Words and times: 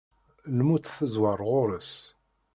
Lmut 0.57 0.85
tezwar 0.97 1.39
ɣur-s. 1.49 1.93